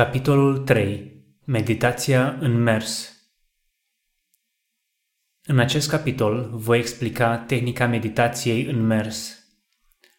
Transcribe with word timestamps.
Capitolul 0.00 0.58
3. 0.58 1.12
Meditația 1.44 2.36
în 2.40 2.62
mers 2.62 3.12
În 5.46 5.58
acest 5.58 5.90
capitol 5.90 6.50
voi 6.52 6.78
explica 6.78 7.36
tehnica 7.36 7.86
meditației 7.86 8.64
în 8.64 8.86
mers. 8.86 9.38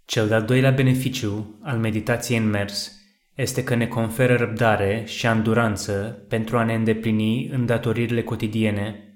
Cel 0.05 0.27
de-al 0.27 0.43
doilea 0.43 0.71
beneficiu 0.71 1.59
al 1.63 1.77
meditației 1.77 2.37
în 2.37 2.49
mers 2.49 2.91
este 3.35 3.63
că 3.63 3.75
ne 3.75 3.87
conferă 3.87 4.35
răbdare 4.35 5.03
și 5.05 5.27
anduranță 5.27 6.25
pentru 6.29 6.57
a 6.57 6.63
ne 6.63 6.73
îndeplini 6.73 7.47
îndatoririle 7.47 8.23
cotidiene– 8.23 9.01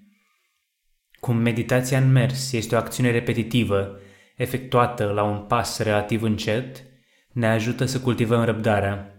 cum 1.21 1.37
meditația 1.37 1.97
în 1.97 2.11
mers 2.11 2.51
este 2.51 2.75
o 2.75 2.77
acțiune 2.77 3.11
repetitivă, 3.11 3.99
efectuată 4.35 5.05
la 5.05 5.23
un 5.23 5.37
pas 5.37 5.79
relativ 5.79 6.21
încet, 6.21 6.83
ne 7.31 7.47
ajută 7.47 7.85
să 7.85 7.99
cultivăm 7.99 8.43
răbdarea. 8.43 9.15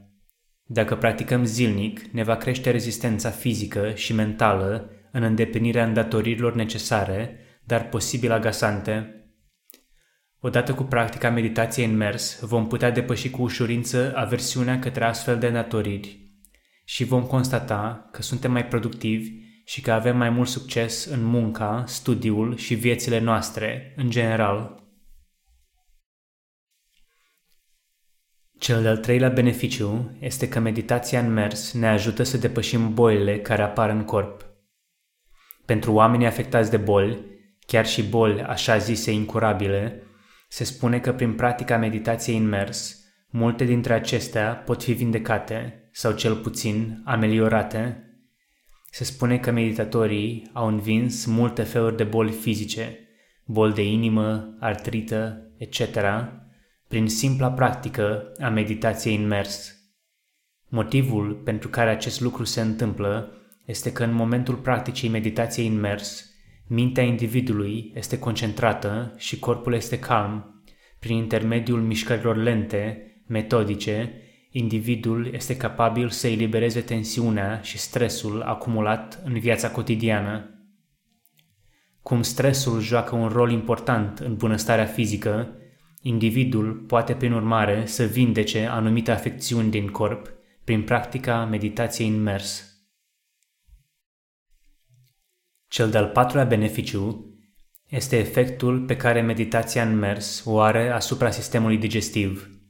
Dacă 0.65 0.97
practicăm 0.97 1.45
zilnic, 1.45 2.01
ne 2.01 2.23
va 2.23 2.37
crește 2.37 2.71
rezistența 2.71 3.31
fizică 3.31 3.93
și 3.95 4.15
mentală 4.15 4.91
în 5.13 5.23
îndeplinirea 5.23 5.85
îndatoririlor 5.85 6.55
necesare, 6.55 7.37
dar 7.65 7.89
posibil 7.89 8.33
agasante. 8.33 9.27
Odată 10.41 10.75
cu 10.75 10.83
practica 10.83 11.31
meditației 11.31 11.87
în 11.87 11.97
mers, 11.97 12.41
vom 12.41 12.67
putea 12.67 12.91
depăși 12.91 13.31
cu 13.31 13.43
ușurință 13.43 14.13
aversiunea 14.17 14.79
către 14.79 15.05
astfel 15.05 15.39
de 15.39 15.47
îndatoriri 15.47 16.31
și 16.85 17.05
vom 17.05 17.23
constata 17.23 18.09
că 18.13 18.23
suntem 18.23 18.53
mai 18.53 18.67
productivi 18.67 19.42
și 19.65 19.81
că 19.81 19.93
avem 19.93 20.17
mai 20.17 20.31
mult 20.31 20.49
succes 20.49 21.05
în 21.05 21.25
munca, 21.25 21.85
studiul 21.87 22.57
și 22.57 22.75
viețile 22.75 23.19
noastre, 23.19 23.95
în 23.97 24.11
general. 24.11 24.83
Cel 28.59 28.83
de-al 28.83 28.99
treilea 28.99 29.29
beneficiu 29.29 30.17
este 30.21 30.49
că 30.49 30.59
meditația 30.59 31.21
în 31.21 31.33
mers 31.33 31.73
ne 31.73 31.89
ajută 31.89 32.23
să 32.23 32.37
depășim 32.37 32.95
bolile 32.95 33.41
care 33.41 33.63
apar 33.63 33.91
în 33.91 34.05
corp. 34.05 34.47
Pentru 35.65 35.93
oamenii 35.93 36.27
afectați 36.27 36.71
de 36.71 36.77
boli, 36.77 37.19
chiar 37.67 37.87
și 37.87 38.03
boli 38.03 38.43
așa 38.43 38.79
zise 38.79 39.13
incurabile, 39.13 40.03
se 40.49 40.65
spune 40.65 41.01
că 41.01 41.13
prin 41.13 41.35
practica 41.35 41.77
meditației 41.77 42.37
în 42.37 42.49
mers, 42.49 43.01
multe 43.31 43.65
dintre 43.65 43.93
acestea 43.93 44.55
pot 44.55 44.83
fi 44.83 44.93
vindecate 44.93 45.89
sau 45.93 46.13
cel 46.13 46.37
puțin 46.37 47.03
ameliorate 47.05 48.07
se 48.93 49.05
spune 49.05 49.39
că 49.39 49.51
meditatorii 49.51 50.51
au 50.53 50.67
învins 50.67 51.25
multe 51.25 51.63
feluri 51.63 51.97
de 51.97 52.05
boli 52.05 52.31
fizice, 52.31 52.99
boli 53.45 53.75
de 53.75 53.85
inimă, 53.85 54.57
artrită, 54.61 55.51
etc., 55.57 55.81
prin 56.89 57.09
simpla 57.09 57.53
practică 57.53 58.33
a 58.41 58.49
meditației 58.49 59.17
în 59.17 59.27
mers. 59.27 59.77
Motivul 60.69 61.35
pentru 61.45 61.69
care 61.69 61.91
acest 61.91 62.21
lucru 62.21 62.45
se 62.45 62.61
întâmplă 62.61 63.33
este 63.67 63.93
că 63.93 64.05
în 64.05 64.13
momentul 64.13 64.55
practicii 64.55 65.09
meditației 65.09 65.67
în 65.67 65.81
mers, 65.81 66.31
mintea 66.69 67.03
individului 67.03 67.93
este 67.95 68.19
concentrată 68.19 69.15
și 69.17 69.39
corpul 69.39 69.75
este 69.75 69.99
calm, 69.99 70.63
prin 70.99 71.17
intermediul 71.17 71.81
mișcărilor 71.81 72.37
lente, 72.37 73.03
metodice 73.27 74.23
individul 74.53 75.33
este 75.33 75.57
capabil 75.57 76.09
să 76.09 76.29
elibereze 76.29 76.81
tensiunea 76.81 77.61
și 77.63 77.79
stresul 77.79 78.43
acumulat 78.43 79.23
în 79.25 79.39
viața 79.39 79.71
cotidiană. 79.71 80.47
Cum 82.03 82.23
stresul 82.23 82.81
joacă 82.81 83.15
un 83.15 83.29
rol 83.29 83.51
important 83.51 84.19
în 84.19 84.37
bunăstarea 84.37 84.85
fizică, 84.85 85.57
individul 86.03 86.73
poate 86.73 87.15
prin 87.15 87.33
urmare 87.33 87.87
să 87.87 88.05
vindece 88.05 88.67
anumite 88.67 89.11
afecțiuni 89.11 89.71
din 89.71 89.89
corp 89.89 90.33
prin 90.65 90.83
practica 90.83 91.45
meditației 91.45 92.09
în 92.09 92.23
mers. 92.23 92.67
Cel 95.69 95.91
de-al 95.91 96.07
patrulea 96.07 96.45
beneficiu 96.47 97.27
este 97.89 98.19
efectul 98.19 98.81
pe 98.81 98.97
care 98.97 99.21
meditația 99.21 99.83
în 99.83 99.99
mers 99.99 100.43
o 100.45 100.61
are 100.61 100.91
asupra 100.91 101.31
sistemului 101.31 101.79
digestiv– 101.79 102.47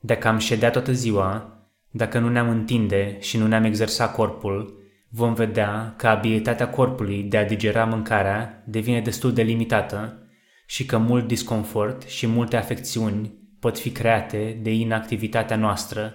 dacă 0.00 0.28
am 0.28 0.38
ședea 0.38 0.70
toată 0.70 0.92
ziua, 0.92 1.58
dacă 1.90 2.18
nu 2.18 2.28
ne-am 2.28 2.48
întinde 2.48 3.16
și 3.20 3.38
nu 3.38 3.46
ne-am 3.46 3.64
exersat 3.64 4.14
corpul, 4.14 4.78
vom 5.08 5.34
vedea 5.34 5.94
că 5.96 6.08
abilitatea 6.08 6.68
corpului 6.68 7.22
de 7.22 7.36
a 7.36 7.44
digera 7.44 7.84
mâncarea 7.84 8.62
devine 8.66 9.00
destul 9.00 9.32
de 9.32 9.42
limitată 9.42 10.28
și 10.66 10.86
că 10.86 10.98
mult 10.98 11.26
disconfort 11.26 12.02
și 12.02 12.26
multe 12.26 12.56
afecțiuni 12.56 13.38
pot 13.60 13.78
fi 13.78 13.90
create 13.90 14.58
de 14.62 14.72
inactivitatea 14.72 15.56
noastră. 15.56 16.14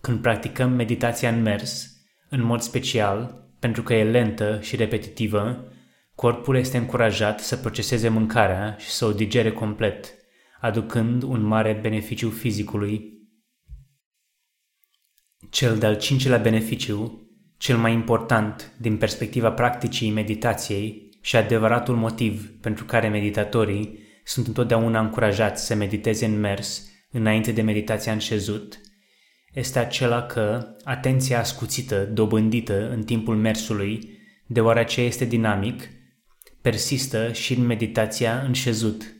Când 0.00 0.18
practicăm 0.18 0.72
meditația 0.72 1.28
în 1.28 1.42
mers, 1.42 1.86
în 2.28 2.42
mod 2.42 2.60
special, 2.60 3.48
pentru 3.58 3.82
că 3.82 3.94
e 3.94 4.10
lentă 4.10 4.58
și 4.60 4.76
repetitivă, 4.76 5.64
corpul 6.14 6.56
este 6.56 6.76
încurajat 6.76 7.40
să 7.40 7.56
proceseze 7.56 8.08
mâncarea 8.08 8.76
și 8.78 8.88
să 8.88 9.04
o 9.04 9.12
digere 9.12 9.52
complet– 9.52 10.14
aducând 10.60 11.22
un 11.22 11.42
mare 11.42 11.78
beneficiu 11.82 12.30
fizicului. 12.30 13.18
Cel 15.50 15.78
de-al 15.78 15.98
cincilea 15.98 16.38
beneficiu, 16.38 17.28
cel 17.56 17.76
mai 17.76 17.92
important 17.92 18.72
din 18.78 18.96
perspectiva 18.96 19.52
practicii 19.52 20.10
meditației 20.10 21.08
și 21.20 21.36
adevăratul 21.36 21.96
motiv 21.96 22.50
pentru 22.60 22.84
care 22.84 23.08
meditatorii 23.08 23.98
sunt 24.24 24.46
întotdeauna 24.46 25.00
încurajați 25.00 25.66
să 25.66 25.74
mediteze 25.74 26.24
în 26.26 26.40
mers 26.40 26.88
înainte 27.10 27.52
de 27.52 27.62
meditația 27.62 28.12
în 28.12 28.18
șezut, 28.18 28.80
este 29.52 29.78
acela 29.78 30.26
că 30.26 30.76
atenția 30.84 31.38
ascuțită, 31.38 32.04
dobândită 32.04 32.90
în 32.90 33.02
timpul 33.02 33.36
mersului, 33.36 34.18
deoarece 34.46 35.00
este 35.00 35.24
dinamic, 35.24 35.88
persistă 36.60 37.32
și 37.32 37.54
în 37.54 37.66
meditația 37.66 38.40
în 38.40 38.52
șezut, 38.52 39.19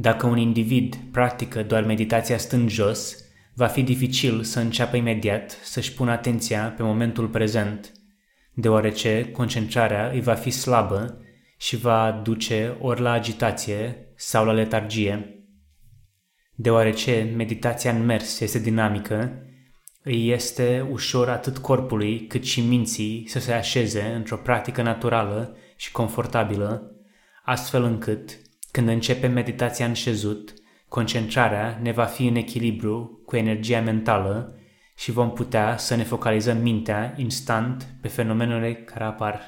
dacă 0.00 0.26
un 0.26 0.38
individ 0.38 0.96
practică 0.96 1.62
doar 1.62 1.84
meditația 1.84 2.38
stând 2.38 2.68
jos, 2.70 3.16
va 3.54 3.66
fi 3.66 3.82
dificil 3.82 4.42
să 4.42 4.60
înceapă 4.60 4.96
imediat 4.96 5.50
să-și 5.62 5.92
pună 5.94 6.10
atenția 6.10 6.74
pe 6.76 6.82
momentul 6.82 7.28
prezent, 7.28 7.92
deoarece 8.54 9.30
concentrarea 9.30 10.10
îi 10.10 10.20
va 10.20 10.34
fi 10.34 10.50
slabă 10.50 11.20
și 11.58 11.76
va 11.76 12.20
duce 12.24 12.76
ori 12.80 13.00
la 13.00 13.10
agitație 13.10 14.12
sau 14.16 14.44
la 14.44 14.52
letargie. 14.52 15.44
Deoarece 16.54 17.32
meditația 17.36 17.90
în 17.90 18.04
mers 18.04 18.40
este 18.40 18.58
dinamică, 18.58 19.42
îi 20.02 20.30
este 20.30 20.88
ușor 20.90 21.28
atât 21.28 21.58
corpului 21.58 22.26
cât 22.26 22.44
și 22.44 22.60
minții 22.60 23.24
să 23.28 23.38
se 23.38 23.52
așeze 23.52 24.02
într-o 24.02 24.36
practică 24.36 24.82
naturală 24.82 25.56
și 25.76 25.92
confortabilă, 25.92 26.96
astfel 27.44 27.84
încât, 27.84 28.49
când 28.72 28.88
începe 28.88 29.26
meditația 29.26 29.86
în 29.86 29.94
șezut, 29.94 30.54
concentrarea 30.88 31.78
ne 31.82 31.92
va 31.92 32.04
fi 32.04 32.26
în 32.26 32.34
echilibru 32.34 33.22
cu 33.26 33.36
energia 33.36 33.80
mentală 33.80 34.54
și 34.96 35.10
vom 35.10 35.32
putea 35.32 35.76
să 35.76 35.94
ne 35.94 36.02
focalizăm 36.02 36.58
mintea 36.58 37.14
instant 37.16 37.86
pe 38.00 38.08
fenomenele 38.08 38.74
care 38.74 39.04
apar. 39.04 39.40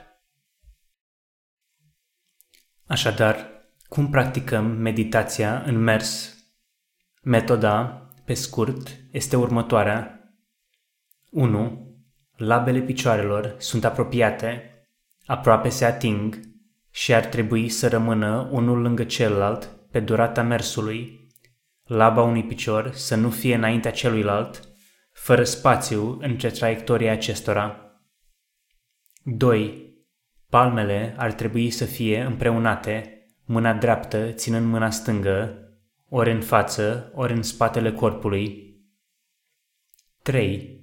Așadar, 2.86 3.50
cum 3.88 4.10
practicăm 4.10 4.64
meditația 4.64 5.62
în 5.62 5.78
mers? 5.78 6.36
Metoda, 7.22 8.08
pe 8.24 8.34
scurt, 8.34 8.96
este 9.10 9.36
următoarea. 9.36 10.20
1. 11.30 11.86
Labele 12.36 12.80
picioarelor 12.80 13.54
sunt 13.58 13.84
apropiate, 13.84 14.74
aproape 15.26 15.68
se 15.68 15.84
ating 15.84 16.51
și 16.92 17.14
ar 17.14 17.24
trebui 17.24 17.68
să 17.68 17.88
rămână 17.88 18.48
unul 18.50 18.80
lângă 18.80 19.04
celălalt 19.04 19.64
pe 19.90 20.00
durata 20.00 20.42
mersului. 20.42 21.30
Laba 21.84 22.22
unui 22.22 22.44
picior 22.44 22.92
să 22.92 23.14
nu 23.14 23.30
fie 23.30 23.54
înaintea 23.54 23.90
celuilalt, 23.90 24.68
fără 25.12 25.44
spațiu 25.44 26.18
între 26.20 26.50
traiectoria 26.50 27.12
acestora. 27.12 27.76
2. 29.24 29.94
Palmele 30.48 31.14
ar 31.18 31.32
trebui 31.32 31.70
să 31.70 31.84
fie 31.84 32.20
împreunate, 32.20 33.26
mâna 33.44 33.72
dreaptă 33.72 34.32
ținând 34.32 34.66
mâna 34.66 34.90
stângă, 34.90 35.56
ori 36.08 36.30
în 36.30 36.40
față, 36.40 37.12
ori 37.14 37.32
în 37.32 37.42
spatele 37.42 37.92
corpului. 37.92 38.76
3. 40.22 40.80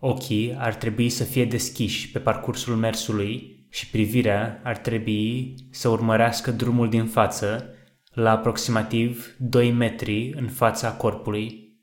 Ochii 0.00 0.54
ar 0.58 0.74
trebui 0.74 1.08
să 1.08 1.24
fie 1.24 1.44
deschiși 1.44 2.10
pe 2.10 2.18
parcursul 2.18 2.76
mersului 2.76 3.53
și 3.74 3.90
privirea 3.90 4.60
ar 4.64 4.76
trebui 4.76 5.54
să 5.70 5.88
urmărească 5.88 6.50
drumul 6.50 6.88
din 6.88 7.06
față, 7.06 7.74
la 8.12 8.30
aproximativ 8.30 9.34
2 9.38 9.70
metri 9.70 10.32
în 10.32 10.48
fața 10.48 10.92
corpului. 10.92 11.78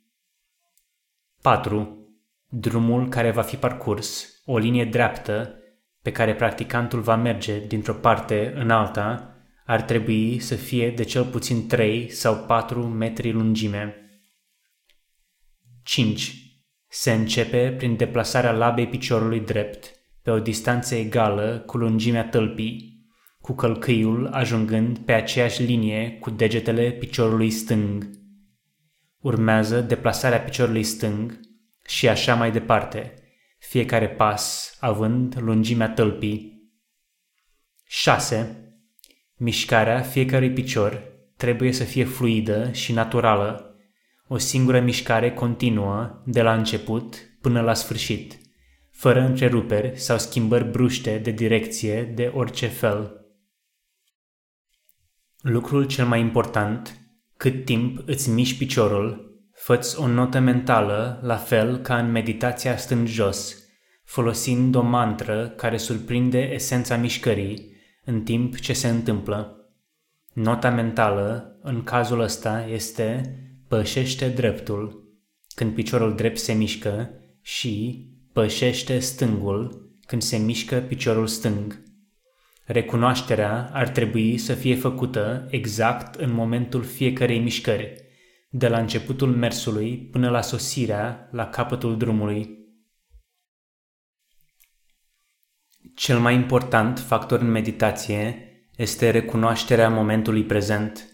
4. 1.41 2.07
Drumul 2.47 3.09
care 3.09 3.31
va 3.31 3.41
fi 3.41 3.55
parcurs, 3.55 4.41
o 4.45 4.57
linie 4.57 4.85
dreaptă 4.85 5.55
pe 6.01 6.11
care 6.11 6.35
practicantul 6.35 6.99
va 6.99 7.15
merge 7.15 7.65
dintr-o 7.65 7.93
parte 7.93 8.53
în 8.55 8.69
alta, 8.69 9.35
ar 9.65 9.81
trebui 9.81 10.39
să 10.39 10.55
fie 10.55 10.91
de 10.91 11.03
cel 11.03 11.25
puțin 11.25 11.67
3 11.67 12.09
sau 12.09 12.35
4 12.35 12.87
metri 12.87 13.31
lungime. 13.31 13.95
5. 15.83 16.35
Se 16.87 17.11
începe 17.11 17.71
prin 17.71 17.95
deplasarea 17.95 18.51
labei 18.51 18.87
piciorului 18.87 19.39
drept 19.39 20.00
pe 20.23 20.31
o 20.31 20.39
distanță 20.39 20.95
egală 20.95 21.63
cu 21.65 21.77
lungimea 21.77 22.29
tălpii, 22.29 23.05
cu 23.41 23.53
călcâiul 23.53 24.27
ajungând 24.27 24.97
pe 24.97 25.13
aceeași 25.13 25.63
linie 25.63 26.17
cu 26.19 26.29
degetele 26.29 26.91
piciorului 26.91 27.49
stâng. 27.49 28.09
Urmează 29.19 29.81
deplasarea 29.81 30.41
piciorului 30.41 30.83
stâng 30.83 31.39
și 31.85 32.09
așa 32.09 32.35
mai 32.35 32.51
departe, 32.51 33.13
fiecare 33.59 34.09
pas 34.09 34.75
având 34.79 35.37
lungimea 35.39 35.89
tălpii. 35.89 36.69
6. 37.87 38.55
Mișcarea 39.37 40.01
fiecărui 40.01 40.51
picior 40.51 41.03
trebuie 41.37 41.71
să 41.71 41.83
fie 41.83 42.03
fluidă 42.03 42.71
și 42.71 42.93
naturală, 42.93 43.75
o 44.27 44.37
singură 44.37 44.79
mișcare 44.79 45.33
continuă 45.33 46.21
de 46.25 46.41
la 46.41 46.53
început 46.53 47.15
până 47.41 47.61
la 47.61 47.73
sfârșit, 47.73 48.40
fără 49.01 49.19
întreruperi 49.19 49.99
sau 49.99 50.17
schimbări 50.17 50.65
bruște 50.65 51.17
de 51.17 51.31
direcție 51.31 52.03
de 52.03 52.31
orice 52.33 52.67
fel. 52.67 53.25
Lucrul 55.41 55.85
cel 55.85 56.05
mai 56.05 56.19
important, 56.19 56.97
cât 57.37 57.65
timp 57.65 58.01
îți 58.05 58.29
miști 58.29 58.57
piciorul, 58.57 59.39
făți 59.53 59.99
o 59.99 60.07
notă 60.07 60.39
mentală 60.39 61.19
la 61.23 61.35
fel 61.35 61.77
ca 61.77 61.97
în 61.97 62.11
meditația 62.11 62.77
stând 62.77 63.07
jos, 63.07 63.57
folosind 64.03 64.75
o 64.75 64.81
mantră 64.81 65.49
care 65.49 65.77
surprinde 65.77 66.39
esența 66.39 66.97
mișcării, 66.97 67.75
în 68.05 68.23
timp 68.23 68.59
ce 68.59 68.73
se 68.73 68.87
întâmplă. 68.87 69.55
Nota 70.33 70.69
mentală, 70.69 71.57
în 71.61 71.83
cazul 71.83 72.19
ăsta, 72.19 72.65
este 72.65 73.35
pășește 73.67 74.29
dreptul, 74.29 75.09
când 75.55 75.73
piciorul 75.73 76.15
drept 76.15 76.37
se 76.37 76.53
mișcă, 76.53 77.09
și 77.41 78.05
pășește 78.33 78.99
stângul, 78.99 79.89
când 80.05 80.21
se 80.21 80.37
mișcă 80.37 80.77
piciorul 80.79 81.27
stâng. 81.27 81.83
Recunoașterea 82.65 83.69
ar 83.73 83.89
trebui 83.89 84.37
să 84.37 84.53
fie 84.53 84.75
făcută 84.75 85.47
exact 85.49 86.15
în 86.15 86.31
momentul 86.33 86.83
fiecarei 86.83 87.39
mișcări, 87.39 87.95
de 88.49 88.67
la 88.67 88.79
începutul 88.79 89.35
mersului 89.35 89.97
până 89.97 90.29
la 90.29 90.41
sosirea 90.41 91.29
la 91.31 91.49
capătul 91.49 91.97
drumului. 91.97 92.59
Cel 95.95 96.19
mai 96.19 96.33
important 96.33 96.99
factor 96.99 97.39
în 97.39 97.51
meditație 97.51 98.45
este 98.75 99.09
recunoașterea 99.09 99.89
momentului 99.89 100.43
prezent. 100.43 101.05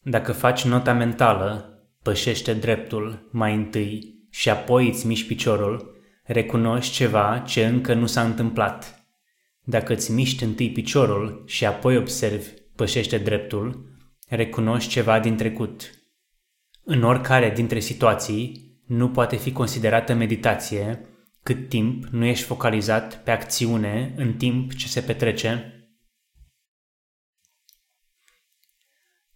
Dacă 0.00 0.32
faci 0.32 0.64
nota 0.64 0.92
mentală, 0.92 1.68
pășește 2.02 2.54
dreptul 2.54 3.28
mai 3.32 3.54
întâi 3.54 4.26
și 4.30 4.50
apoi 4.50 4.88
îți 4.88 5.06
miști 5.06 5.26
piciorul, 5.26 5.93
recunoști 6.24 6.94
ceva 6.94 7.38
ce 7.46 7.66
încă 7.66 7.94
nu 7.94 8.06
s-a 8.06 8.22
întâmplat. 8.24 9.06
Dacă 9.60 9.92
îți 9.92 10.12
miști 10.12 10.44
întâi 10.44 10.72
piciorul 10.72 11.42
și 11.46 11.66
apoi 11.66 11.96
observi 11.96 12.48
pășește 12.76 13.18
dreptul, 13.18 13.92
recunoști 14.28 14.90
ceva 14.90 15.20
din 15.20 15.36
trecut. 15.36 15.90
În 16.84 17.02
oricare 17.02 17.50
dintre 17.50 17.78
situații, 17.78 18.72
nu 18.86 19.10
poate 19.10 19.36
fi 19.36 19.52
considerată 19.52 20.14
meditație 20.14 21.08
cât 21.42 21.68
timp 21.68 22.04
nu 22.04 22.24
ești 22.24 22.44
focalizat 22.44 23.22
pe 23.22 23.30
acțiune 23.30 24.12
în 24.16 24.34
timp 24.34 24.74
ce 24.74 24.88
se 24.88 25.00
petrece, 25.00 25.68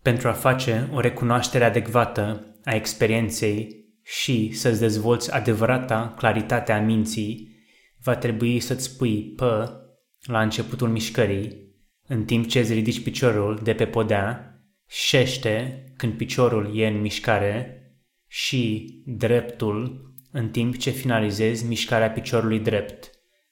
pentru 0.02 0.29
a 0.29 0.32
face 0.32 0.88
o 0.93 1.00
recunoaștere 1.00 1.64
adecvată 1.64 2.55
a 2.65 2.74
experienței 2.74 3.88
și 4.08 4.53
să-ți 4.53 4.81
dezvolți 4.81 5.32
adevărata 5.32 6.15
claritate 6.17 6.72
a 6.72 6.81
minții, 6.81 7.56
va 8.03 8.17
trebui 8.17 8.60
să-ți 8.60 8.96
pui 8.96 9.32
pă 9.36 9.81
la 10.22 10.41
începutul 10.41 10.88
mișcării, 10.88 11.72
în 12.06 12.24
timp 12.24 12.46
ce 12.46 12.58
îți 12.58 12.72
ridici 12.72 13.03
piciorul 13.03 13.60
de 13.62 13.74
pe 13.74 13.86
podea, 13.86 14.58
șește 14.86 15.84
când 15.96 16.12
piciorul 16.12 16.79
e 16.79 16.86
în 16.86 17.00
mișcare 17.00 17.82
și 18.27 18.93
dreptul 19.06 20.12
în 20.32 20.48
timp 20.48 20.77
ce 20.77 20.91
finalizezi 20.91 21.67
mișcarea 21.67 22.10
piciorului 22.10 22.58
drept, 22.58 23.10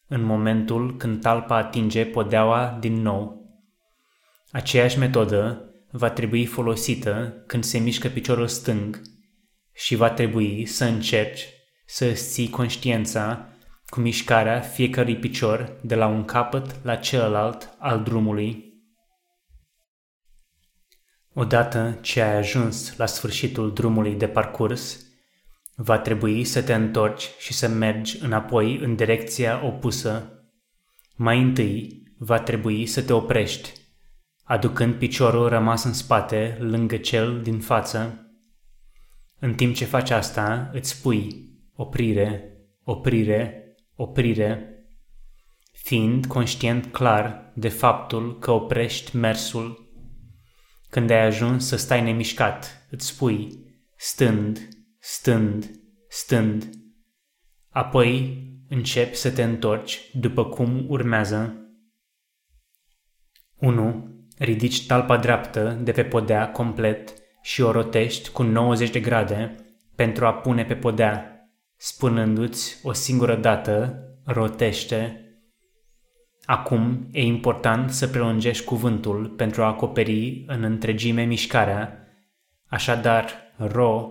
în 0.09 0.23
momentul 0.23 0.97
când 0.97 1.21
talpa 1.21 1.57
atinge 1.57 2.05
podeaua 2.05 2.77
din 2.81 3.03
nou. 3.03 3.51
Aceeași 4.51 4.99
metodă 4.99 5.71
va 5.91 6.11
trebui 6.11 6.45
folosită 6.45 7.43
când 7.47 7.65
se 7.65 7.79
mișcă 7.79 8.09
piciorul 8.09 8.47
stâng 8.47 9.01
și 9.77 9.95
va 9.95 10.11
trebui 10.11 10.67
să 10.67 10.85
încerci 10.85 11.49
să 11.87 12.05
îți 12.05 12.31
ții 12.31 12.51
conștiința 12.51 13.49
cu 13.87 14.01
mișcarea 14.01 14.61
fiecărui 14.61 15.17
picior 15.17 15.79
de 15.83 15.95
la 15.95 16.07
un 16.07 16.25
capăt 16.25 16.85
la 16.85 16.97
celălalt 16.97 17.75
al 17.79 18.03
drumului. 18.03 18.65
Odată 21.35 21.99
ce 22.01 22.23
ai 22.23 22.37
ajuns 22.37 22.97
la 22.97 23.07
sfârșitul 23.07 23.73
drumului 23.73 24.15
de 24.15 24.29
parcurs, 24.29 25.07
Va 25.79 25.99
trebui 25.99 26.45
să 26.45 26.63
te 26.63 26.75
întorci 26.75 27.31
și 27.39 27.53
să 27.53 27.69
mergi 27.69 28.19
înapoi 28.23 28.79
în 28.79 28.95
direcția 28.95 29.65
opusă. 29.65 30.31
Mai 31.17 31.41
întâi 31.41 32.03
va 32.19 32.39
trebui 32.39 32.87
să 32.87 33.03
te 33.03 33.13
oprești, 33.13 33.73
aducând 34.45 34.95
piciorul 34.95 35.49
rămas 35.49 35.85
în 35.85 35.93
spate 35.93 36.57
lângă 36.61 36.97
cel 36.97 37.43
din 37.43 37.61
față. 37.61 38.26
În 39.39 39.55
timp 39.55 39.75
ce 39.75 39.85
faci 39.85 40.11
asta, 40.11 40.71
îți 40.73 40.91
spui 40.91 41.51
oprire, 41.75 42.59
oprire, 42.85 43.75
oprire, 43.95 44.71
fiind 45.73 46.27
conștient 46.27 46.87
clar 46.87 47.53
de 47.55 47.69
faptul 47.69 48.39
că 48.39 48.51
oprești 48.51 49.17
mersul. 49.17 49.91
Când 50.89 51.11
ai 51.11 51.25
ajuns 51.25 51.67
să 51.67 51.77
stai 51.77 52.03
nemișcat, 52.03 52.87
îți 52.91 53.07
spui, 53.07 53.65
stând, 53.97 54.69
stând, 54.99 55.71
stând. 56.09 56.71
Apoi 57.69 58.43
începi 58.69 59.17
să 59.17 59.31
te 59.31 59.43
întorci 59.43 60.11
după 60.15 60.45
cum 60.45 60.85
urmează. 60.89 61.71
1. 63.57 64.15
Ridici 64.39 64.87
talpa 64.87 65.17
dreaptă 65.17 65.81
de 65.83 65.93
pe 65.93 66.05
podea 66.05 66.51
complet 66.51 67.26
și 67.47 67.63
o 67.63 67.71
rotești 67.71 68.31
cu 68.31 68.43
90 68.43 68.91
de 68.91 69.01
grade 69.01 69.55
pentru 69.95 70.27
a 70.27 70.35
pune 70.35 70.65
pe 70.65 70.75
podea, 70.77 71.49
spunându-ți 71.77 72.79
o 72.83 72.93
singură 72.93 73.37
dată, 73.37 74.03
rotește. 74.25 75.21
Acum 76.45 77.09
e 77.13 77.23
important 77.23 77.91
să 77.91 78.09
prelungești 78.09 78.65
cuvântul 78.65 79.29
pentru 79.29 79.63
a 79.63 79.67
acoperi 79.67 80.45
în 80.47 80.63
întregime 80.63 81.23
mișcarea, 81.23 82.09
așadar 82.67 83.55
ro 83.57 84.11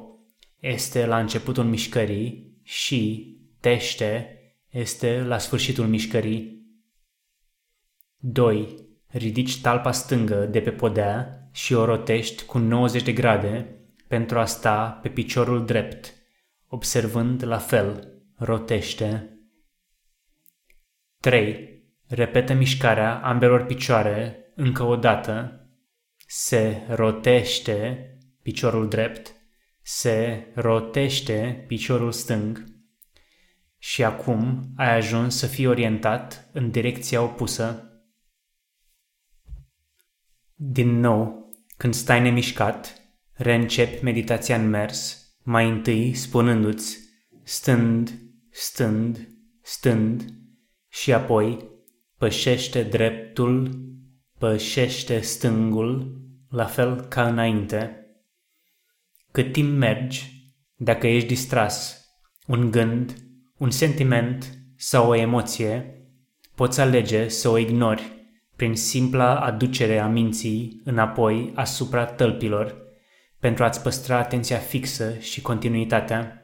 este 0.59 1.05
la 1.05 1.19
începutul 1.19 1.63
mișcării 1.63 2.59
și 2.63 3.31
tește 3.59 4.39
este 4.69 5.21
la 5.21 5.37
sfârșitul 5.37 5.87
mișcării. 5.87 6.65
2. 8.17 8.75
Ridici 9.07 9.61
talpa 9.61 9.91
stângă 9.91 10.45
de 10.45 10.61
pe 10.61 10.71
podea 10.71 11.44
și 11.55 11.73
o 11.73 11.85
rotești 11.85 12.45
cu 12.45 12.57
90 12.57 13.03
de 13.03 13.13
grade 13.13 13.75
pentru 14.07 14.39
a 14.39 14.45
sta 14.45 14.99
pe 15.01 15.09
piciorul 15.09 15.65
drept, 15.65 16.13
observând 16.67 17.43
la 17.43 17.57
fel, 17.57 18.21
rotește. 18.37 19.39
3. 21.19 21.83
Repetă 22.07 22.53
mișcarea 22.53 23.19
ambelor 23.23 23.65
picioare 23.65 24.51
încă 24.55 24.83
o 24.83 24.95
dată. 24.95 25.67
Se 26.27 26.81
rotește 26.89 28.09
piciorul 28.41 28.89
drept, 28.89 29.35
se 29.81 30.47
rotește 30.55 31.63
piciorul 31.67 32.11
stâng 32.11 32.63
și 33.77 34.03
acum 34.03 34.63
ai 34.75 34.95
ajuns 34.95 35.37
să 35.37 35.47
fii 35.47 35.65
orientat 35.65 36.49
în 36.53 36.71
direcția 36.71 37.21
opusă. 37.21 37.89
Din 40.53 40.99
nou, 40.99 41.44
când 41.77 41.93
stai 41.93 42.21
nemișcat, 42.21 43.01
reîncepi 43.33 44.03
meditația 44.03 44.55
în 44.55 44.69
mers, 44.69 45.25
mai 45.43 45.69
întâi 45.69 46.13
spunându-ți 46.13 46.97
stând, 47.43 48.19
stând, 48.51 49.29
stând 49.61 50.25
și 50.89 51.13
apoi 51.13 51.69
pășește 52.17 52.83
dreptul, 52.83 53.83
pășește 54.37 55.19
stângul, 55.19 56.21
la 56.49 56.65
fel 56.65 57.01
ca 57.01 57.27
înainte. 57.27 57.99
Cât 59.31 59.51
timp 59.51 59.77
mergi, 59.77 60.51
dacă 60.75 61.07
ești 61.07 61.27
distras, 61.27 62.05
un 62.47 62.71
gând, 62.71 63.15
un 63.57 63.69
sentiment 63.69 64.57
sau 64.75 65.09
o 65.09 65.15
emoție, 65.15 66.01
poți 66.55 66.79
alege 66.79 67.27
să 67.27 67.49
o 67.49 67.57
ignori 67.57 68.14
prin 68.55 68.75
simpla 68.75 69.39
aducere 69.39 69.99
a 69.99 70.07
minții 70.07 70.81
înapoi 70.83 71.51
asupra 71.55 72.05
tălpilor 72.05 72.83
pentru 73.39 73.63
a-ți 73.63 73.81
păstra 73.81 74.17
atenția 74.17 74.57
fixă 74.57 75.17
și 75.19 75.41
continuitatea. 75.41 76.39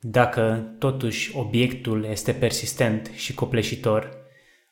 Dacă, 0.00 0.74
totuși, 0.78 1.36
obiectul 1.36 2.04
este 2.04 2.32
persistent 2.32 3.10
și 3.14 3.34
copleșitor, 3.34 4.18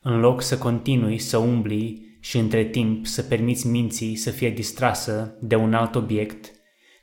în 0.00 0.20
loc 0.20 0.42
să 0.42 0.58
continui 0.58 1.18
să 1.18 1.36
umbli 1.36 2.16
și 2.20 2.38
între 2.38 2.64
timp 2.64 3.06
să 3.06 3.22
permiți 3.22 3.66
minții 3.66 4.16
să 4.16 4.30
fie 4.30 4.50
distrasă 4.50 5.36
de 5.40 5.54
un 5.54 5.74
alt 5.74 5.94
obiect, 5.94 6.52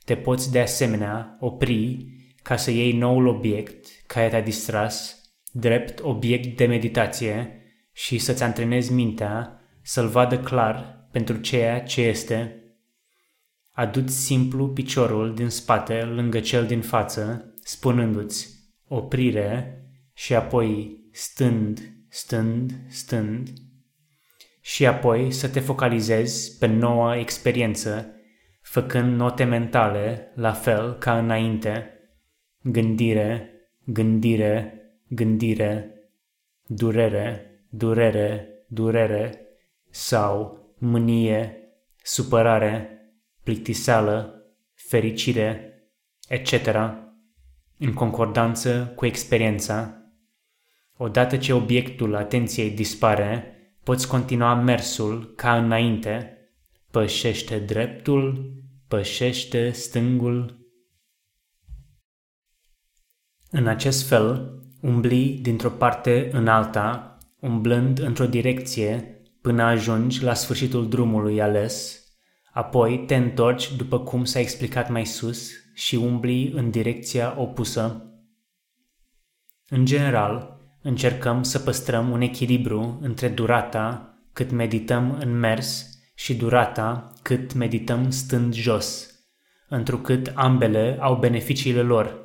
te 0.06 0.16
poți 0.16 0.52
de 0.52 0.60
asemenea 0.60 1.38
opri 1.40 2.06
ca 2.42 2.56
să 2.56 2.72
iei 2.72 2.92
noul 2.92 3.28
obiect 3.28 3.88
care 4.08 4.30
te-a 4.30 4.42
distras 4.42 5.22
drept 5.52 6.00
obiect 6.02 6.58
de 6.58 6.66
meditație 6.66 7.60
și 7.96 8.18
să-ți 8.18 8.44
antrenezi 8.44 8.94
mintea 8.94 9.62
să-l 9.82 10.08
vadă 10.08 10.40
clar 10.40 11.08
pentru 11.12 11.38
ceea 11.38 11.84
ce 11.84 12.02
este. 12.02 12.64
Aduți 13.72 14.16
simplu 14.16 14.70
piciorul 14.70 15.36
din 15.36 15.50
spate 15.50 16.02
lângă 16.02 16.40
cel 16.40 16.66
din 16.66 16.82
față, 16.82 17.54
spunându-ți 17.64 18.50
oprire 18.88 19.84
și 20.14 20.36
apoi 20.36 21.00
stând, 21.12 21.80
stând, 22.10 22.72
stând. 22.88 23.50
Și 24.62 24.86
apoi 24.86 25.32
să 25.32 25.50
te 25.50 25.60
focalizezi 25.60 26.58
pe 26.58 26.66
noua 26.66 27.18
experiență, 27.18 28.12
făcând 28.62 29.16
note 29.16 29.44
mentale 29.44 30.32
la 30.36 30.52
fel 30.52 30.94
ca 30.94 31.18
înainte, 31.18 31.90
gândire, 32.62 33.50
gândire, 33.86 34.82
gândire, 35.08 35.90
durere, 36.66 37.55
durere, 37.78 38.50
durere 38.68 39.48
sau 39.90 40.60
mânie, 40.78 41.58
supărare, 42.04 42.90
plictiseală, 43.44 44.44
fericire, 44.74 45.74
etc., 46.28 46.54
în 47.78 47.94
concordanță 47.94 48.94
cu 48.96 49.06
experiența. 49.06 50.00
Odată 50.98 51.38
ce 51.38 51.54
obiectul 51.54 52.16
atenției 52.16 52.72
dispare, 52.72 53.56
poți 53.84 54.08
continua 54.08 54.56
mersul 54.56 55.34
ca 55.36 55.58
înainte, 55.58 56.38
pășește 56.92 57.60
dreptul, 57.60 58.54
pășește 58.88 59.72
stângul. 59.72 60.60
În 63.52 63.68
acest 63.68 64.08
fel, 64.08 64.60
umbli 64.82 65.40
dintr-o 65.42 65.70
parte 65.70 66.30
în 66.32 66.48
alta, 66.48 67.15
umblând 67.46 68.00
într-o 68.00 68.26
direcție 68.26 69.22
până 69.42 69.64
ajungi 69.64 70.24
la 70.24 70.34
sfârșitul 70.34 70.90
drumului 70.90 71.42
ales, 71.42 72.04
apoi 72.52 73.04
te 73.08 73.16
întorci 73.16 73.76
după 73.76 74.00
cum 74.00 74.24
s-a 74.24 74.40
explicat 74.40 74.90
mai 74.90 75.06
sus 75.06 75.50
și 75.74 75.96
umbli 75.96 76.52
în 76.52 76.70
direcția 76.70 77.36
opusă. 77.38 78.10
În 79.70 79.86
general, 79.86 80.60
încercăm 80.82 81.44
să 81.44 81.60
păstrăm 81.60 82.10
un 82.10 82.22
echilibru 82.22 83.00
între 83.02 83.28
durata 83.28 84.14
cât 84.34 84.52
medităm 84.52 85.18
în 85.20 85.40
mers 85.40 85.90
și 86.16 86.36
durata 86.36 87.14
cât 87.22 87.54
medităm 87.54 88.10
stând 88.10 88.54
jos, 88.54 89.10
întrucât 89.70 90.32
ambele 90.36 90.98
au 91.00 91.16
beneficiile 91.16 91.82
lor. 91.82 92.24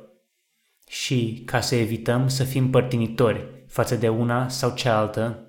Și 0.87 1.41
ca 1.45 1.59
să 1.59 1.75
evităm 1.75 2.27
să 2.27 2.43
fim 2.43 2.69
părtinitori 2.69 3.60
față 3.71 3.95
de 3.95 4.09
una 4.09 4.47
sau 4.47 4.73
cealaltă. 4.75 5.45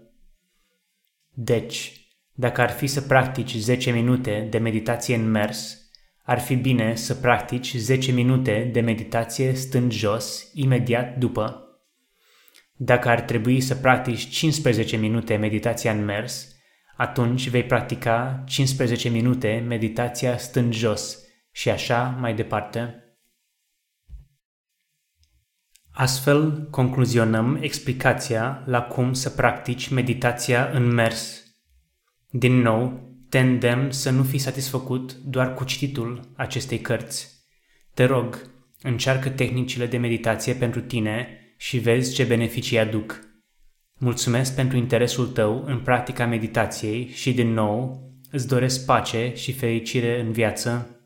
Deci, 1.34 2.06
dacă 2.32 2.60
ar 2.60 2.70
fi 2.70 2.86
să 2.86 3.00
practici 3.00 3.56
10 3.56 3.90
minute 3.90 4.46
de 4.50 4.58
meditație 4.58 5.14
în 5.14 5.30
mers, 5.30 5.76
ar 6.22 6.38
fi 6.38 6.54
bine 6.54 6.94
să 6.94 7.14
practici 7.14 7.76
10 7.76 8.12
minute 8.12 8.70
de 8.72 8.80
meditație 8.80 9.54
stând 9.54 9.92
jos 9.92 10.50
imediat 10.54 11.16
după. 11.16 11.62
Dacă 12.76 13.08
ar 13.08 13.20
trebui 13.20 13.60
să 13.60 13.74
practici 13.74 14.28
15 14.28 14.96
minute 14.96 15.36
meditația 15.36 15.92
în 15.92 16.04
mers, 16.04 16.48
atunci 16.96 17.48
vei 17.48 17.64
practica 17.64 18.42
15 18.46 19.08
minute 19.08 19.64
meditația 19.68 20.38
stând 20.38 20.72
jos 20.72 21.18
și 21.50 21.70
așa 21.70 22.16
mai 22.20 22.34
departe. 22.34 23.01
Astfel 25.94 26.68
concluzionăm 26.70 27.58
explicația 27.60 28.62
la 28.66 28.82
cum 28.82 29.12
să 29.12 29.30
practici 29.30 29.88
meditația 29.88 30.70
în 30.72 30.92
mers. 30.92 31.42
Din 32.30 32.60
nou, 32.60 33.10
te 33.28 33.38
îndemn 33.38 33.90
să 33.90 34.10
nu 34.10 34.22
fii 34.22 34.38
satisfăcut 34.38 35.14
doar 35.14 35.54
cu 35.54 35.64
cititul 35.64 36.32
acestei 36.36 36.80
cărți. 36.80 37.28
Te 37.94 38.04
rog, 38.04 38.50
încearcă 38.82 39.28
tehnicile 39.28 39.86
de 39.86 39.96
meditație 39.96 40.54
pentru 40.54 40.80
tine 40.80 41.28
și 41.56 41.78
vezi 41.78 42.14
ce 42.14 42.24
beneficii 42.24 42.78
aduc. 42.78 43.20
Mulțumesc 43.98 44.54
pentru 44.54 44.76
interesul 44.76 45.26
tău 45.26 45.64
în 45.66 45.80
practica 45.80 46.26
meditației 46.26 47.08
și, 47.08 47.32
din 47.32 47.52
nou, 47.52 48.02
îți 48.30 48.48
doresc 48.48 48.84
pace 48.84 49.32
și 49.34 49.52
fericire 49.52 50.20
în 50.20 50.32
viață 50.32 50.96